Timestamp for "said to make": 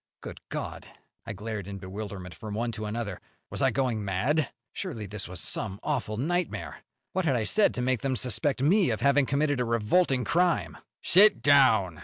7.43-8.01